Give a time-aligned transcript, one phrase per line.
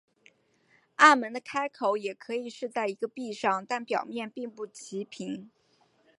[0.95, 5.51] 暗门的开口也可以是在一个壁上但表面并不齐平。